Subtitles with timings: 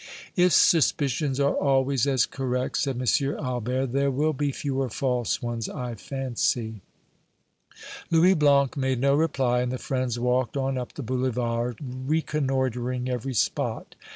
[0.35, 3.35] "If suspicions are always as correct," said M.
[3.37, 6.81] Albert, "there will be fewer false ones, I fancy."
[8.09, 13.35] Louis Blanc made no reply, and the friends walked on up the Boulevard, reconnoitering every
[13.35, 13.93] spot.